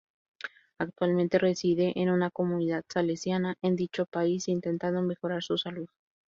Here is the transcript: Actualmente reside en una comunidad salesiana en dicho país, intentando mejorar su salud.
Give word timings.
Actualmente 0.79 1.37
reside 1.37 1.93
en 2.01 2.09
una 2.09 2.31
comunidad 2.31 2.83
salesiana 2.89 3.53
en 3.61 3.75
dicho 3.75 4.07
país, 4.07 4.47
intentando 4.47 5.03
mejorar 5.03 5.43
su 5.43 5.59
salud. 5.59 5.85